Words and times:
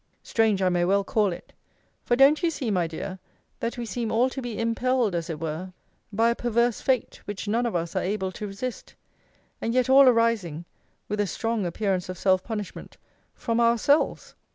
Strange, 0.23 0.63
I 0.63 0.69
may 0.69 0.83
well 0.83 1.03
call 1.03 1.31
it; 1.31 1.53
for 2.03 2.15
don't 2.15 2.41
you 2.41 2.49
see, 2.49 2.71
my 2.71 2.87
dear, 2.87 3.19
that 3.59 3.77
we 3.77 3.85
seem 3.85 4.11
all 4.11 4.31
to 4.31 4.41
be 4.41 4.57
impelled, 4.57 5.13
as 5.13 5.29
it 5.29 5.39
were, 5.39 5.73
by 6.11 6.31
a 6.31 6.35
perverse 6.35 6.81
fate, 6.81 7.21
which 7.25 7.47
none 7.47 7.67
of 7.67 7.75
us 7.75 7.95
are 7.95 8.01
able 8.01 8.31
to 8.31 8.47
resist? 8.47 8.95
and 9.61 9.75
yet 9.75 9.91
all 9.91 10.09
arising 10.09 10.65
(with 11.07 11.19
a 11.19 11.27
strong 11.27 11.67
appearance 11.67 12.09
of 12.09 12.17
self 12.17 12.43
punishment) 12.43 12.97
from 13.35 13.59
ourselves? 13.59 14.33